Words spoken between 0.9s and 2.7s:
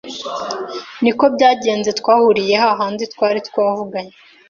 Niko byagenze twahuriye